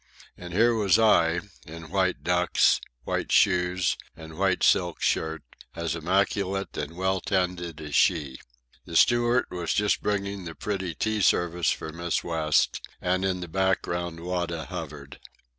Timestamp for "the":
8.87-8.95, 10.45-10.55, 13.41-13.47